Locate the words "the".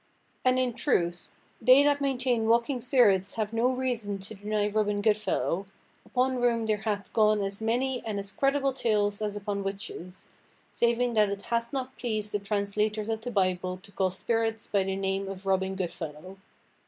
12.31-12.39, 13.21-13.29, 14.85-14.95